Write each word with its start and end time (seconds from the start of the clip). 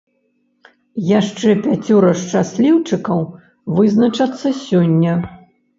Яшчэ 1.19 1.47
пяцёра 1.67 2.11
шчасліўчыкаў 2.23 3.21
вызначацца 3.79 4.47
сёння. 4.67 5.13